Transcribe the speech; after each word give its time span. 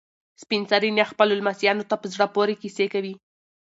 سپین 0.41 0.63
سرې 0.71 0.89
نیا 0.95 1.05
خپلو 1.11 1.33
لمسیانو 1.39 1.87
ته 1.89 1.95
په 2.01 2.07
زړه 2.13 2.25
پورې 2.35 2.53
کیسې 2.61 2.85
کوي. 2.93 3.13